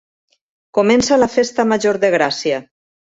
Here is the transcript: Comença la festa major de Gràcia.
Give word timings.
Comença 0.77 1.19
la 1.19 1.27
festa 1.33 1.65
major 1.73 1.99
de 2.05 2.11
Gràcia. 2.17 2.63